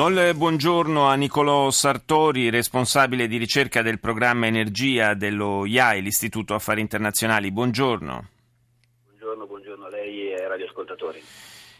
Do 0.00 0.08
il 0.08 0.34
buongiorno 0.34 1.04
a 1.08 1.14
Nicolò 1.14 1.68
Sartori, 1.70 2.48
responsabile 2.48 3.28
di 3.28 3.36
ricerca 3.36 3.82
del 3.82 4.00
programma 4.00 4.46
Energia 4.46 5.12
dello 5.12 5.66
IAI, 5.66 6.00
l'Istituto 6.00 6.54
Affari 6.54 6.80
Internazionali. 6.80 7.52
Buongiorno. 7.52 8.28
Buongiorno, 9.04 9.46
buongiorno 9.46 9.84
a 9.84 9.90
lei 9.90 10.30
e 10.30 10.36
ai 10.36 10.48
radioascoltatori. 10.48 11.22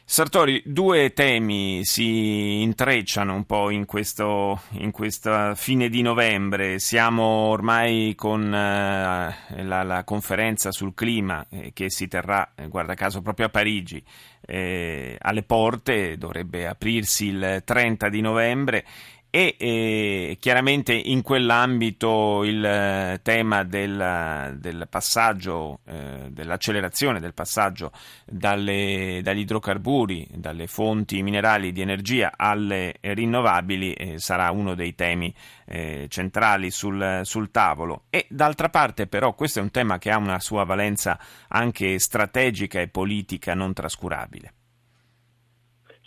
Sartori, 0.04 0.60
due 0.66 1.12
temi 1.12 1.84
si 1.84 2.62
intrecciano 2.62 3.32
un 3.32 3.44
po' 3.44 3.70
in, 3.70 3.86
questo, 3.86 4.60
in 4.72 4.90
questa 4.90 5.54
fine 5.54 5.88
di 5.88 6.02
novembre. 6.02 6.80
Siamo 6.80 7.22
ormai 7.22 8.14
con 8.16 8.42
uh, 8.42 9.62
la, 9.62 9.82
la, 9.84 10.02
conferenza 10.04 10.72
sul 10.72 10.94
clima 10.94 11.46
eh, 11.48 11.70
che 11.72 11.90
si 11.90 12.08
terrà, 12.08 12.54
eh, 12.56 12.66
guarda 12.66 12.94
caso, 12.94 13.22
proprio 13.22 13.46
a 13.46 13.50
Parigi, 13.50 14.04
eh, 14.50 15.16
alle 15.20 15.42
porte, 15.42 16.16
dovrebbe 16.16 16.66
aprirsi 16.66 17.26
il 17.26 17.62
30 17.64 18.08
di 18.08 18.20
novembre 18.20 18.84
e 19.30 19.54
eh, 19.58 20.36
chiaramente 20.40 20.92
in 20.92 21.22
quell'ambito 21.22 22.42
il 22.42 22.64
eh, 22.64 23.20
tema 23.22 23.62
del, 23.62 24.56
del 24.58 24.86
passaggio, 24.90 25.80
eh, 25.86 26.28
dell'accelerazione 26.30 27.20
del 27.20 27.32
passaggio 27.32 27.92
dalle, 28.26 29.20
dagli 29.22 29.40
idrocarburi, 29.40 30.28
dalle 30.34 30.66
fonti 30.66 31.22
minerali 31.22 31.70
di 31.70 31.80
energia 31.80 32.32
alle 32.36 32.96
rinnovabili 33.00 33.92
eh, 33.92 34.18
sarà 34.18 34.50
uno 34.50 34.74
dei 34.74 34.96
temi 34.96 35.32
eh, 35.64 36.06
centrali 36.08 36.72
sul, 36.72 37.20
sul 37.22 37.50
tavolo. 37.52 38.04
E 38.10 38.26
d'altra 38.28 38.68
parte 38.68 39.06
però 39.06 39.34
questo 39.34 39.60
è 39.60 39.62
un 39.62 39.70
tema 39.70 39.98
che 39.98 40.10
ha 40.10 40.16
una 40.16 40.40
sua 40.40 40.64
valenza 40.64 41.18
anche 41.48 41.98
strategica 42.00 42.80
e 42.80 42.88
politica 42.88 43.54
non 43.54 43.72
trascurabile. 43.72 44.54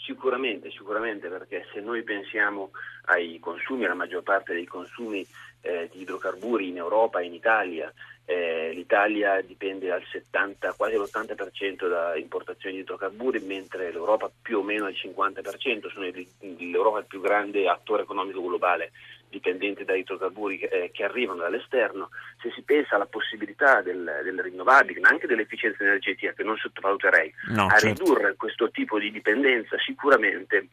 Sicuramente, 0.04 0.70
sicuramente, 0.70 1.30
perché 1.30 1.66
se 1.72 1.80
noi 1.80 2.04
pensiamo 2.04 2.72
ai 3.06 3.40
consumi, 3.40 3.86
alla 3.86 3.94
maggior 3.94 4.22
parte 4.22 4.54
dei 4.54 4.66
consumi 4.66 5.26
eh, 5.64 5.89
di 5.92 6.02
idrocarburi 6.02 6.69
in 6.69 6.78
Europa 6.78 7.19
e 7.19 7.25
in 7.25 7.33
Italia, 7.33 7.92
eh, 8.25 8.72
l'Italia 8.73 9.42
dipende 9.42 9.92
al 9.92 10.03
70, 10.09 10.73
quasi 10.73 10.95
l'80% 10.95 11.89
da 11.89 12.16
importazioni 12.16 12.75
di 12.75 12.81
idrocarburi, 12.81 13.39
mentre 13.39 13.91
l'Europa 13.91 14.31
più 14.41 14.59
o 14.59 14.64
meno 14.64 14.86
al 14.86 14.94
50%, 14.94 15.89
sono 15.91 16.09
l'Europa 16.39 17.00
il 17.00 17.06
più 17.06 17.22
grande 17.22 17.67
attore 17.67 18.03
economico 18.03 18.41
globale 18.41 18.91
dipendente 19.30 19.84
da 19.84 19.95
idrocarburi 19.95 20.59
che, 20.59 20.66
eh, 20.67 20.91
che, 20.91 21.03
arrivano 21.03 21.41
dall'esterno, 21.41 22.09
se 22.39 22.52
si 22.52 22.61
pensa 22.61 22.95
alla 22.95 23.08
possibilità 23.08 23.81
del, 23.81 24.22
delle 24.23 24.41
rinnovabili, 24.44 25.00
ma 25.00 25.09
anche 25.09 25.25
dell'efficienza 25.25 25.81
energetica, 25.81 26.34
che 26.34 26.44
non 26.44 26.56
sottovaluterei, 26.56 27.34
no, 27.47 27.66
a 27.66 27.78
certo. 27.78 28.03
ridurre 28.03 28.36
questo 28.36 28.69
tipo 28.69 29.00
di 29.00 29.11
dipendenza, 29.11 29.75
sicuramente 29.80 30.67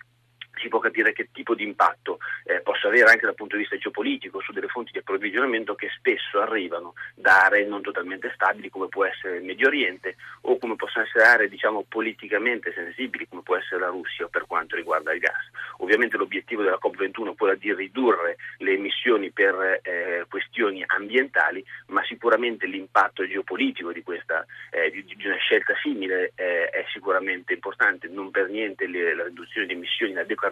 si 0.60 0.68
può 0.68 0.78
capire 0.78 1.12
che 1.12 1.28
tipo 1.32 1.54
di 1.54 1.64
impatto 1.64 2.18
eh, 2.44 2.60
possa 2.60 2.88
avere 2.88 3.10
anche 3.10 3.26
dal 3.26 3.34
punto 3.34 3.56
di 3.56 3.62
vista 3.62 3.76
geopolitico 3.76 4.40
su 4.40 4.52
delle 4.52 4.68
fonti 4.68 4.92
di 4.92 4.98
approvvigionamento 4.98 5.74
che 5.74 5.88
spesso 5.96 6.40
arrivano 6.40 6.94
da 7.14 7.46
aree 7.46 7.66
non 7.66 7.82
totalmente 7.82 8.30
stabili 8.34 8.68
come 8.68 8.88
può 8.88 9.04
essere 9.04 9.38
il 9.38 9.44
Medio 9.44 9.66
Oriente 9.66 10.16
o 10.42 10.58
come 10.58 10.76
possono 10.76 11.04
essere 11.04 11.24
aree 11.24 11.48
diciamo, 11.48 11.84
politicamente 11.88 12.72
sensibili 12.72 13.26
come 13.28 13.42
può 13.42 13.56
essere 13.56 13.80
la 13.80 13.88
Russia 13.88 14.28
per 14.28 14.46
quanto 14.46 14.76
riguarda 14.76 15.12
il 15.12 15.20
gas. 15.20 15.48
Ovviamente 15.78 16.16
l'obiettivo 16.16 16.62
della 16.62 16.78
COP21 16.80 17.32
è 17.32 17.36
quello 17.36 17.54
di 17.54 17.74
ridurre 17.74 18.36
le 18.58 18.72
emissioni 18.72 19.30
per 19.30 19.80
eh, 19.82 20.24
questioni 20.28 20.84
ambientali, 20.86 21.64
ma 21.86 22.04
sicuramente 22.04 22.66
l'impatto 22.66 23.26
geopolitico 23.26 23.92
di, 23.92 24.02
questa, 24.02 24.44
eh, 24.70 24.90
di, 24.90 25.04
di 25.04 25.26
una 25.26 25.36
scelta 25.36 25.74
simile 25.82 26.32
eh, 26.34 26.68
è 26.68 26.84
sicuramente 26.92 27.54
importante. 27.54 28.08
Non 28.08 28.30
per 28.30 28.48
niente 28.48 28.86
le, 28.86 29.14
la 29.14 29.24
riduzione 29.24 29.66
di 29.66 29.72
emissioni, 29.72 30.12
la 30.12 30.24
decarbonizzazione 30.24 30.49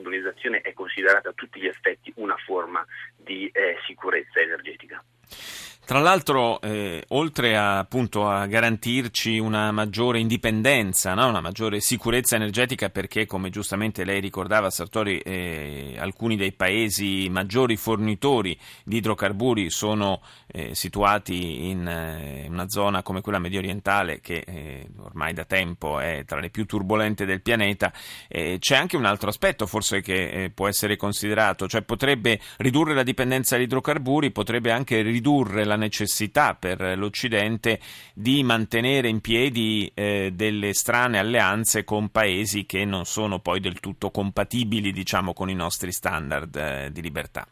è 0.60 0.72
considerata 0.72 1.30
a 1.30 1.32
tutti 1.32 1.60
gli 1.60 1.66
effetti 1.66 2.12
una 2.16 2.36
forma 2.36 2.84
di 3.16 3.48
eh, 3.52 3.76
sicurezza 3.86 4.40
energetica. 4.40 4.87
Tra 5.88 6.00
l'altro, 6.00 6.60
eh, 6.60 7.02
oltre 7.08 7.56
a, 7.56 7.78
appunto, 7.78 8.28
a, 8.28 8.44
garantirci 8.44 9.38
una 9.38 9.72
maggiore 9.72 10.18
indipendenza, 10.18 11.14
no? 11.14 11.28
una 11.28 11.40
maggiore 11.40 11.80
sicurezza 11.80 12.36
energetica, 12.36 12.90
perché, 12.90 13.24
come 13.24 13.48
giustamente 13.48 14.04
lei 14.04 14.20
ricordava, 14.20 14.68
Sartori, 14.68 15.18
eh, 15.20 15.96
alcuni 15.98 16.36
dei 16.36 16.52
paesi 16.52 17.30
maggiori 17.30 17.78
fornitori 17.78 18.54
di 18.84 18.98
idrocarburi 18.98 19.70
sono 19.70 20.20
eh, 20.48 20.74
situati 20.74 21.70
in 21.70 21.88
eh, 21.88 22.46
una 22.50 22.68
zona 22.68 23.02
come 23.02 23.22
quella 23.22 23.38
medio 23.38 23.58
orientale, 23.58 24.20
che 24.20 24.44
eh, 24.46 24.90
ormai 24.98 25.32
da 25.32 25.46
tempo 25.46 26.00
è 26.00 26.22
tra 26.26 26.38
le 26.38 26.50
più 26.50 26.66
turbolente 26.66 27.24
del 27.24 27.40
pianeta, 27.40 27.94
eh, 28.28 28.58
c'è 28.58 28.76
anche 28.76 28.98
un 28.98 29.06
altro 29.06 29.30
aspetto 29.30 29.66
forse 29.66 30.02
che 30.02 30.52
può 30.54 30.68
essere 30.68 30.96
considerato, 30.96 31.66
cioè 31.66 31.80
potrebbe 31.80 32.38
ridurre 32.58 32.92
la 32.92 33.02
dipendenza 33.02 33.56
dagli 33.56 33.64
idrocarburi, 33.64 34.32
potrebbe 34.32 34.70
anche 34.70 35.00
ridurre 35.00 35.64
la 35.64 35.76
necessità 35.78 36.54
per 36.54 36.98
l'Occidente 36.98 37.80
di 38.12 38.42
mantenere 38.42 39.08
in 39.08 39.22
piedi 39.22 39.90
eh, 39.94 40.32
delle 40.34 40.74
strane 40.74 41.18
alleanze 41.18 41.84
con 41.84 42.10
paesi 42.10 42.66
che 42.66 42.84
non 42.84 43.06
sono 43.06 43.38
poi 43.38 43.60
del 43.60 43.80
tutto 43.80 44.10
compatibili 44.10 44.92
diciamo, 44.92 45.32
con 45.32 45.48
i 45.48 45.54
nostri 45.54 45.92
standard 45.92 46.54
eh, 46.54 46.88
di 46.92 47.00
libertà. 47.00 47.48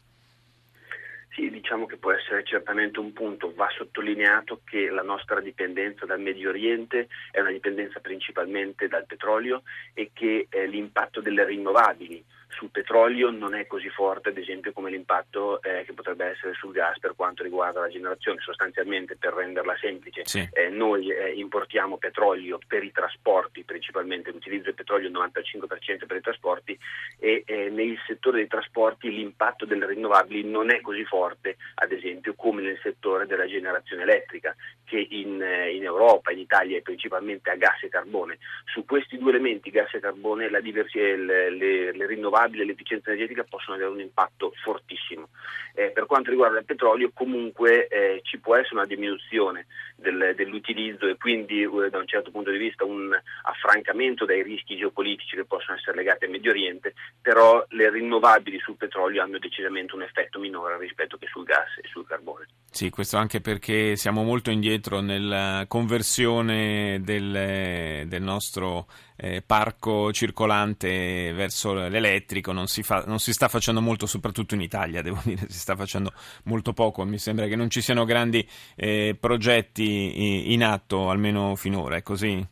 Sì, 1.37 1.51
diciamo 1.51 1.85
che 1.85 1.97
può 1.97 2.11
essere 2.11 2.43
certamente 2.43 2.99
un 2.99 3.13
punto. 3.13 3.53
Va 3.55 3.67
sottolineato 3.69 4.61
che 4.65 4.89
la 4.89 5.03
nostra 5.03 5.39
dipendenza 5.39 6.03
dal 6.07 6.19
Medio 6.19 6.49
Oriente 6.49 7.09
è 7.29 7.39
una 7.39 7.51
dipendenza 7.51 7.99
principalmente 7.99 8.87
dal 8.87 9.05
petrolio 9.05 9.61
e 9.93 10.09
che 10.13 10.47
eh, 10.49 10.65
l'impatto 10.65 11.21
delle 11.21 11.45
rinnovabili 11.45 12.25
sul 12.57 12.69
petrolio 12.71 13.29
non 13.29 13.53
è 13.53 13.67
così 13.67 13.87
forte, 13.89 14.29
ad 14.29 14.37
esempio, 14.37 14.73
come 14.73 14.89
l'impatto 14.89 15.61
eh, 15.61 15.83
che 15.85 15.93
potrebbe 15.93 16.25
essere 16.25 16.53
sul 16.55 16.71
gas 16.71 16.97
per 16.99 17.13
quanto 17.15 17.43
riguarda 17.43 17.81
la 17.81 17.87
generazione. 17.87 18.39
Sostanzialmente, 18.41 19.15
per 19.15 19.33
renderla 19.33 19.77
semplice, 19.79 20.25
sì. 20.25 20.47
eh, 20.51 20.69
noi 20.69 21.11
eh, 21.11 21.33
importiamo 21.33 21.97
petrolio 21.97 22.59
per 22.65 22.83
i 22.83 22.91
trasporti, 22.91 23.63
principalmente 23.63 24.31
l'utilizzo 24.31 24.65
del 24.65 24.73
petrolio 24.73 25.07
il 25.07 25.13
95% 25.13 26.05
per 26.07 26.17
i 26.17 26.21
trasporti 26.21 26.77
e 27.19 27.43
eh, 27.45 27.69
nel 27.69 27.97
settore 28.07 28.37
dei 28.37 28.47
trasporti 28.47 29.11
l'impatto 29.11 29.65
delle 29.65 29.85
rinnovabili 29.85 30.43
non 30.43 30.71
è 30.71 30.81
così 30.81 31.03
forte, 31.05 31.57
ad 31.75 31.91
esempio, 31.91 32.33
come 32.35 32.63
nel 32.63 32.79
settore 32.81 33.27
della 33.27 33.45
generazione 33.45 34.01
elettrica, 34.01 34.55
che 34.83 35.05
in, 35.09 35.41
eh, 35.41 35.75
in 35.75 35.83
Europa, 35.83 36.31
in 36.31 36.39
Italia 36.39 36.77
è 36.77 36.81
principalmente 36.81 37.51
a 37.51 37.55
gas 37.55 37.83
e 37.83 37.89
carbone. 37.89 38.39
Su 38.65 38.83
questi 38.83 39.17
due 39.17 39.29
elementi, 39.29 39.69
gas 39.69 39.93
e 39.93 39.99
carbone, 39.99 40.49
la 40.49 40.59
diversi- 40.59 40.97
le, 40.99 41.51
le, 41.51 41.91
le 41.91 42.05
rinnovabili 42.07 42.45
rinnovabili 42.47 42.61
e 42.61 42.65
l'efficienza 42.65 43.11
energetica 43.11 43.43
possono 43.43 43.75
avere 43.75 43.91
un 43.91 43.99
impatto 43.99 44.53
fortissimo. 44.63 45.29
Eh, 45.73 45.91
per 45.91 46.05
quanto 46.05 46.31
riguarda 46.31 46.57
il 46.59 46.65
petrolio 46.65 47.11
comunque 47.13 47.87
eh, 47.87 48.21
ci 48.23 48.39
può 48.39 48.55
essere 48.55 48.75
una 48.75 48.85
diminuzione 48.85 49.67
del, 49.95 50.33
dell'utilizzo 50.35 51.07
e 51.07 51.17
quindi 51.17 51.61
eh, 51.61 51.89
da 51.89 51.99
un 51.99 52.07
certo 52.07 52.31
punto 52.31 52.49
di 52.49 52.57
vista 52.57 52.83
un 52.83 53.11
affrancamento 53.43 54.25
dai 54.25 54.41
rischi 54.41 54.77
geopolitici 54.77 55.35
che 55.35 55.45
possono 55.45 55.77
essere 55.77 55.95
legati 55.95 56.25
al 56.25 56.31
Medio 56.31 56.51
Oriente, 56.51 56.93
però 57.21 57.63
le 57.69 57.91
rinnovabili 57.91 58.59
sul 58.59 58.75
petrolio 58.75 59.21
hanno 59.21 59.37
decisamente 59.37 59.93
un 59.93 60.01
effetto 60.01 60.39
minore 60.39 60.77
rispetto 60.79 61.17
che 61.17 61.27
sul 61.27 61.43
gas 61.43 61.77
e 61.81 61.87
sul 61.91 62.07
carbone. 62.07 62.47
Sì, 62.69 62.89
questo 62.89 63.17
anche 63.17 63.41
perché 63.41 63.95
siamo 63.95 64.23
molto 64.23 64.49
indietro 64.49 64.99
nella 64.99 65.65
conversione 65.67 67.01
del, 67.03 68.07
del 68.07 68.21
nostro 68.21 68.87
eh, 69.17 69.43
parco 69.45 70.13
circolante 70.13 71.33
verso 71.33 71.73
l'elettrico, 71.73 72.51
non 72.51 72.67
si, 72.67 72.83
fa, 72.83 73.03
non 73.05 73.19
si, 73.19 73.33
sta 73.33 73.47
facendo 73.47 73.81
molto, 73.81 74.05
soprattutto 74.05 74.55
in 74.55 74.61
Italia, 74.61 75.01
devo 75.03 75.19
dire, 75.23 75.49
si 75.49 75.59
sta 75.59 75.75
facendo 75.75 76.11
molto 76.45 76.73
poco. 76.73 77.03
Mi 77.03 77.17
sembra 77.17 77.47
che 77.47 77.55
non 77.55 77.69
ci 77.69 77.81
siano 77.81 78.05
grandi 78.05 78.47
eh, 78.75 79.15
progetti 79.19 80.53
in 80.53 80.63
atto, 80.63 81.09
almeno 81.09 81.55
finora, 81.55 81.97
è 81.97 82.01
così? 82.03 82.45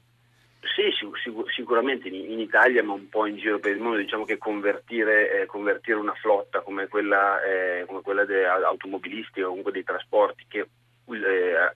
Sì, 0.75 0.91
sicuramente 1.55 2.09
in, 2.09 2.39
Italia, 2.39 2.83
ma 2.83 2.93
un 2.93 3.07
po' 3.09 3.25
in 3.25 3.37
giro 3.37 3.59
per 3.59 3.71
il 3.71 3.81
mondo, 3.81 3.97
diciamo 3.97 4.25
che 4.25 4.37
convertire, 4.37 5.41
eh, 5.41 5.45
convertire 5.45 5.97
una 5.97 6.13
flotta 6.13 6.61
come 6.61 6.87
quella, 6.87 7.41
eh, 7.43 7.85
come 7.85 8.01
quella 8.01 8.25
de, 8.25 8.45
automobilistica 8.45 9.45
o 9.45 9.49
comunque 9.49 9.71
dei 9.71 9.83
trasporti, 9.83 10.45
che 10.47 10.67
eh, 11.07 11.71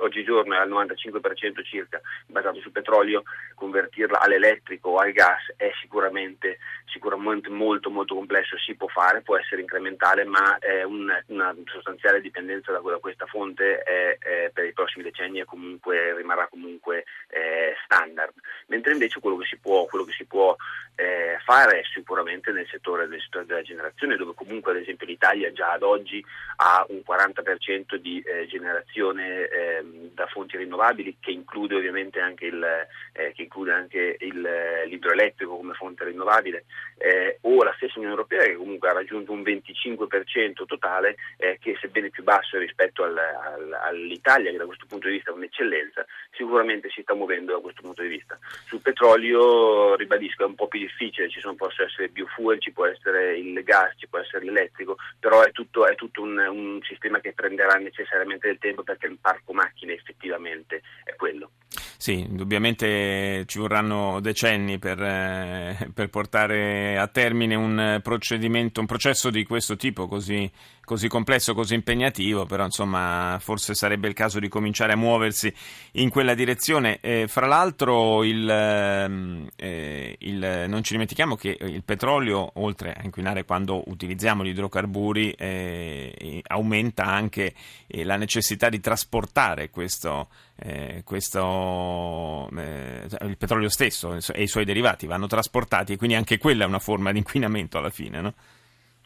oggigiorno 0.00 0.54
è 0.54 0.58
al 0.58 0.68
95% 0.68 1.64
circa 1.64 2.00
basato 2.26 2.60
sul 2.60 2.72
petrolio, 2.72 3.22
convertirla 3.54 4.20
all'elettrico 4.20 4.90
o 4.90 4.96
al 4.96 5.12
gas 5.12 5.52
è 5.56 5.70
sicuramente, 5.80 6.58
sicuramente 6.86 7.48
molto 7.48 7.90
molto 7.90 8.14
complesso, 8.14 8.58
si 8.58 8.74
può 8.74 8.88
fare, 8.88 9.22
può 9.22 9.36
essere 9.36 9.60
incrementale, 9.60 10.24
ma 10.24 10.58
un, 10.84 11.10
una 11.26 11.54
sostanziale 11.66 12.20
dipendenza 12.20 12.72
da, 12.72 12.80
da 12.80 12.98
questa 12.98 13.26
fonte 13.26 13.82
è, 13.82 14.18
è 14.18 14.50
per 14.52 14.64
i 14.64 14.72
prossimi 14.72 15.04
decenni 15.04 15.44
comunque, 15.44 16.14
rimarrà 16.16 16.46
comunque 16.48 17.04
eh, 17.28 17.74
standard. 17.84 18.34
Mentre 18.66 18.92
invece 18.92 19.20
quello 19.20 19.36
che 19.36 19.46
si 19.46 19.58
può, 19.58 19.86
che 19.86 20.12
si 20.12 20.24
può 20.24 20.56
eh, 20.94 21.38
fare 21.44 21.80
è 21.80 21.82
sicuramente 21.92 22.52
nel 22.52 22.66
settore, 22.70 23.06
nel 23.06 23.20
settore, 23.20 23.46
della 23.46 23.62
generazione, 23.62 24.16
dove 24.16 24.34
comunque 24.34 24.72
ad 24.72 24.78
esempio 24.78 25.06
l'Italia 25.06 25.52
già 25.52 25.72
ad 25.72 25.82
oggi 25.82 26.24
ha 26.56 26.84
un 26.88 27.02
40% 27.06 27.96
di 27.96 28.20
eh, 28.20 28.46
generazione 28.72 29.48
ehm, 29.48 30.10
da 30.14 30.26
fonti 30.26 30.56
rinnovabili, 30.56 31.16
che 31.20 31.30
include 31.30 31.76
ovviamente 31.76 32.20
anche, 32.20 32.46
il, 32.46 32.64
eh, 33.12 33.32
include 33.36 33.72
anche 33.72 34.16
il, 34.20 34.48
l'idroelettrico 34.86 35.56
come 35.56 35.74
fonte 35.74 36.04
rinnovabile, 36.04 36.64
eh, 36.98 37.38
o 37.42 37.62
la 37.62 37.72
stessa 37.76 37.98
Unione 37.98 38.14
Europea 38.14 38.44
che 38.44 38.56
comunque 38.56 38.88
ha 38.88 38.92
raggiunto 38.92 39.32
un 39.32 39.42
25% 39.42 40.64
totale, 40.66 41.16
eh, 41.36 41.58
che 41.60 41.76
sebbene 41.80 42.10
più 42.10 42.22
basso 42.22 42.58
rispetto 42.58 43.04
al, 43.04 43.16
al, 43.16 43.78
all'Italia, 43.82 44.50
che 44.50 44.56
da 44.56 44.66
questo 44.66 44.86
punto 44.86 45.08
di 45.08 45.14
vista 45.14 45.30
è 45.30 45.34
un'eccellenza, 45.34 46.04
sicuramente 46.30 46.88
si 46.90 47.02
sta 47.02 47.14
muovendo 47.14 47.52
da 47.52 47.60
questo 47.60 47.82
punto 47.82 48.02
di 48.02 48.08
vista. 48.08 48.38
Sul 48.66 48.80
petrolio, 48.80 49.94
ribadisco, 49.96 50.42
è 50.42 50.46
un 50.46 50.54
po' 50.54 50.68
più 50.68 50.80
difficile, 50.80 51.28
ci 51.28 51.40
sono, 51.40 51.54
possono 51.54 51.88
essere 51.88 52.08
biofuel, 52.08 52.60
ci 52.60 52.72
può 52.72 52.86
essere 52.86 53.36
il 53.38 53.62
gas, 53.62 53.94
ci 53.96 54.08
può 54.08 54.18
essere 54.18 54.44
l'elettrico, 54.44 54.96
però 55.18 55.42
è 55.42 55.50
tutto, 55.52 55.86
è 55.86 55.94
tutto 55.94 56.22
un, 56.22 56.38
un 56.38 56.80
sistema 56.82 57.20
che 57.20 57.32
prenderà 57.32 57.74
necessariamente 57.74 58.46
del 58.46 58.58
tempo 58.62 58.82
perché 58.82 59.06
il 59.08 59.18
parco 59.18 59.52
macchine 59.52 59.92
effettivamente 59.92 60.82
è 61.04 61.14
quello. 61.16 61.50
Sì, 61.96 62.18
indubbiamente 62.18 63.44
ci 63.46 63.58
vorranno 63.58 64.20
decenni 64.20 64.78
per, 64.78 65.00
eh, 65.02 65.90
per, 65.94 66.10
portare 66.10 66.98
a 66.98 67.06
termine 67.06 67.54
un 67.54 68.00
procedimento, 68.02 68.80
un 68.80 68.86
processo 68.86 69.30
di 69.30 69.44
questo 69.44 69.76
tipo 69.76 70.06
così, 70.06 70.50
così, 70.84 71.08
complesso, 71.08 71.54
così 71.54 71.74
impegnativo, 71.74 72.44
però 72.44 72.64
insomma 72.64 73.38
forse 73.40 73.74
sarebbe 73.74 74.08
il 74.08 74.14
caso 74.14 74.38
di 74.38 74.48
cominciare 74.48 74.92
a 74.92 74.96
muoversi 74.96 75.52
in 75.92 76.10
quella 76.10 76.34
direzione. 76.34 76.98
Eh, 77.00 77.26
fra 77.28 77.46
l'altro 77.46 78.24
il, 78.24 78.48
ehm, 78.48 79.48
eh, 79.56 80.16
il, 80.18 80.64
non 80.66 80.82
ci 80.82 80.92
dimentichiamo 80.92 81.36
che 81.36 81.56
il 81.58 81.84
petrolio, 81.84 82.50
oltre 82.54 82.92
a 82.92 83.02
inquinare 83.04 83.44
quando 83.44 83.82
utilizziamo 83.86 84.44
gli 84.44 84.48
idrocarburi, 84.48 85.30
eh, 85.32 86.42
aumenta 86.48 87.04
anche 87.04 87.54
eh, 87.86 88.04
la 88.04 88.16
necessità 88.16 88.68
di 88.68 88.80
trasportare 88.80 89.70
questo 89.70 90.28
eh, 90.64 91.02
questo, 91.04 92.48
eh, 92.56 93.06
il 93.22 93.36
petrolio 93.36 93.68
stesso 93.68 94.16
e 94.32 94.42
i 94.42 94.46
suoi 94.46 94.64
derivati 94.64 95.06
vanno 95.06 95.26
trasportati 95.26 95.92
e 95.92 95.96
quindi 95.96 96.14
anche 96.14 96.38
quella 96.38 96.64
è 96.64 96.66
una 96.66 96.78
forma 96.78 97.10
di 97.10 97.18
inquinamento 97.18 97.78
alla 97.78 97.90
fine, 97.90 98.20
no? 98.20 98.34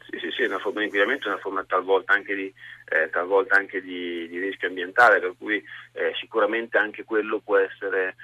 Sì, 0.09 0.19
sì, 0.19 0.31
sì, 0.37 0.43
è 0.43 0.47
una 0.47 0.59
forma 0.59 0.66
inquinamento, 0.85 1.27
è 1.27 1.33
una 1.33 1.41
forma 1.41 1.65
talvolta 1.65 2.13
anche 2.13 2.35
di, 2.35 2.53
eh, 2.89 3.11
talvolta 3.11 3.57
anche 3.57 3.83
di, 3.83 4.29
di, 4.29 4.39
rischio 4.39 4.69
ambientale, 4.69 5.19
per 5.19 5.35
cui 5.37 5.63
eh, 5.93 6.13
sicuramente 6.21 6.79
anche 6.79 7.05
quello 7.05 7.41
può 7.41 7.57
essere, 7.57 8.15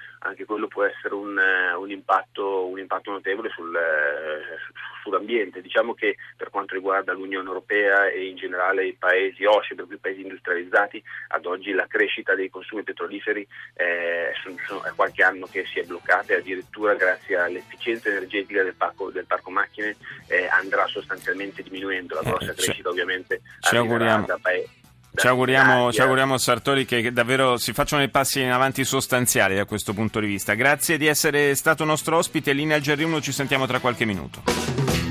quello 0.47 0.69
può 0.69 0.85
essere 0.85 1.15
un, 1.15 1.37
uh, 1.37 1.81
un, 1.81 1.91
impatto, 1.91 2.67
un, 2.67 2.79
impatto, 2.79 3.11
notevole 3.11 3.49
sul, 3.51 3.75
uh, 3.75 4.73
sull'ambiente. 5.03 5.61
Diciamo 5.61 5.95
che 5.95 6.17
per 6.37 6.51
quanto 6.51 6.75
riguarda 6.75 7.13
l'Unione 7.13 7.47
Europea 7.47 8.09
e 8.09 8.27
in 8.27 8.37
generale 8.37 8.87
i 8.87 8.95
paesi 8.95 9.45
OSCE, 9.45 9.75
per 9.75 9.87
cui 9.87 9.97
i 9.97 9.99
paesi 9.99 10.21
industrializzati, 10.21 11.03
ad 11.29 11.47
oggi 11.47 11.73
la 11.73 11.87
crescita 11.87 12.35
dei 12.35 12.51
consumi 12.51 12.85
petroliferi 12.85 13.47
eh, 13.75 14.31
è 14.31 14.93
qualche 14.95 15.23
anno 15.25 15.47
che 15.47 15.65
si 15.67 15.81
è 15.81 15.85
bloccata 15.85 16.33
e 16.33 16.37
addirittura 16.37 16.95
grazie 16.95 17.37
all'efficienza 17.37 18.09
energetica 18.09 18.63
del 18.63 18.75
parco, 18.75 19.11
del 19.11 19.27
parco 19.27 19.51
macchine 19.51 19.97
eh, 20.29 20.47
andrà 20.47 20.87
sostanzialmente 20.87 21.63
diminuendo. 21.63 22.15
La 22.15 22.23
grossa 22.45 22.63
crescita 22.63 22.89
ovviamente 22.89 23.41
ci 23.61 23.77
auguriamo. 23.77 24.27
da 24.27 24.39
paesi 24.41 24.81
ci 25.15 25.27
auguriamo, 25.27 25.93
ci 25.93 26.01
auguriamo, 26.01 26.39
Sartori, 26.39 26.87
che 26.87 27.13
davvero 27.13 27.59
si 27.59 27.75
facciano 27.75 28.01
dei 28.01 28.11
passi 28.11 28.41
in 28.41 28.51
avanti 28.51 28.83
sostanziali 28.83 29.55
da 29.55 29.67
questo 29.67 29.93
punto 29.93 30.21
di 30.21 30.27
vista. 30.27 30.55
Grazie 30.55 30.97
di 30.97 31.07
essere 31.07 31.55
stato 31.55 31.85
nostro 31.85 32.17
ospite. 32.17 32.55
Linea 32.55 32.77
al 32.77 32.83
GR1, 32.83 33.21
ci 33.21 33.33
sentiamo 33.33 33.67
tra 33.67 33.79
qualche 33.79 34.07
minuto. 34.07 35.02